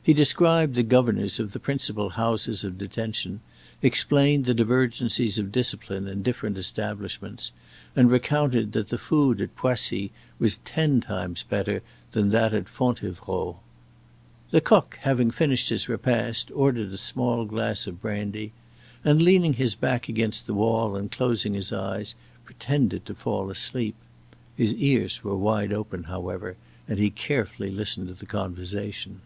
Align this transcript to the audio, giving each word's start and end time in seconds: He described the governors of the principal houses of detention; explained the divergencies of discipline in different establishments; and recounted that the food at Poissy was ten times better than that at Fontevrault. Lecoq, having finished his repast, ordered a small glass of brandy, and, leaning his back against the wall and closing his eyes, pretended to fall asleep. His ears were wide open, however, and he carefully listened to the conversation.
He 0.00 0.14
described 0.14 0.74
the 0.74 0.82
governors 0.82 1.38
of 1.38 1.52
the 1.52 1.60
principal 1.60 2.08
houses 2.08 2.64
of 2.64 2.78
detention; 2.78 3.42
explained 3.82 4.46
the 4.46 4.54
divergencies 4.54 5.38
of 5.38 5.52
discipline 5.52 6.08
in 6.08 6.22
different 6.22 6.56
establishments; 6.56 7.52
and 7.94 8.10
recounted 8.10 8.72
that 8.72 8.88
the 8.88 8.96
food 8.96 9.38
at 9.42 9.54
Poissy 9.54 10.10
was 10.38 10.60
ten 10.64 11.02
times 11.02 11.42
better 11.42 11.82
than 12.12 12.30
that 12.30 12.54
at 12.54 12.70
Fontevrault. 12.70 13.58
Lecoq, 14.50 14.96
having 15.02 15.30
finished 15.30 15.68
his 15.68 15.90
repast, 15.90 16.50
ordered 16.54 16.92
a 16.92 16.96
small 16.96 17.44
glass 17.44 17.86
of 17.86 18.00
brandy, 18.00 18.54
and, 19.04 19.20
leaning 19.20 19.52
his 19.52 19.74
back 19.74 20.08
against 20.08 20.46
the 20.46 20.54
wall 20.54 20.96
and 20.96 21.10
closing 21.10 21.52
his 21.52 21.70
eyes, 21.70 22.14
pretended 22.46 23.04
to 23.04 23.14
fall 23.14 23.50
asleep. 23.50 23.96
His 24.56 24.72
ears 24.72 25.22
were 25.22 25.36
wide 25.36 25.70
open, 25.70 26.04
however, 26.04 26.56
and 26.88 26.98
he 26.98 27.10
carefully 27.10 27.70
listened 27.70 28.08
to 28.08 28.14
the 28.14 28.24
conversation. 28.24 29.20